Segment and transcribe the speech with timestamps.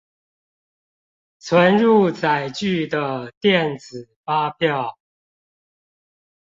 [1.39, 4.97] 存入載具的電子發票